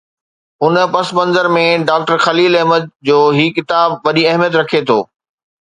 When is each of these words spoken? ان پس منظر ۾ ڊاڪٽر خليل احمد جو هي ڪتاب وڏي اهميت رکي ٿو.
ان 0.67 0.77
پس 0.93 1.11
منظر 1.17 1.49
۾ 1.57 1.65
ڊاڪٽر 1.89 2.17
خليل 2.25 2.57
احمد 2.61 2.89
جو 3.11 3.19
هي 3.37 3.47
ڪتاب 3.59 3.89
وڏي 4.07 4.23
اهميت 4.33 4.59
رکي 4.63 4.81
ٿو. 4.91 4.99